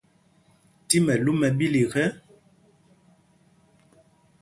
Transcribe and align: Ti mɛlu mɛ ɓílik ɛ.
Ti 0.87 0.97
mɛlu 1.05 1.31
mɛ 1.39 1.47
ɓílik 1.57 1.93
ɛ. 2.03 2.05